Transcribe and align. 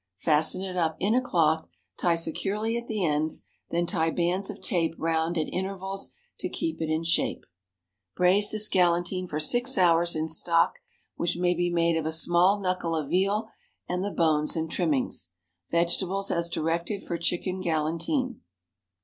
Fasten 0.17 0.63
it 0.63 0.75
up 0.75 0.95
in 0.99 1.13
a 1.13 1.21
cloth, 1.21 1.67
tie 1.95 2.15
securely 2.15 2.75
at 2.75 2.87
the 2.87 3.05
ends, 3.05 3.43
then 3.69 3.85
tie 3.85 4.09
bands 4.09 4.49
of 4.49 4.59
tape 4.59 4.95
round 4.97 5.37
at 5.37 5.47
intervals 5.53 6.09
to 6.39 6.49
keep 6.49 6.81
it 6.81 6.89
in 6.89 7.03
shape. 7.03 7.45
Braise 8.15 8.49
this 8.51 8.67
galantine 8.67 9.27
for 9.27 9.39
six 9.39 9.77
hours 9.77 10.15
in 10.15 10.27
stock, 10.27 10.79
which 11.17 11.37
may 11.37 11.53
be 11.53 11.69
made 11.69 11.97
of 11.97 12.07
a 12.07 12.11
small 12.11 12.59
knuckle 12.59 12.95
of 12.95 13.11
veal 13.11 13.51
and 13.87 14.03
the 14.03 14.09
bones 14.09 14.55
and 14.55 14.71
trimmings. 14.71 15.29
Vegetables 15.69 16.31
as 16.31 16.49
directed 16.49 17.03
for 17.05 17.19
chicken 17.19 17.61
galantine. 17.61 18.39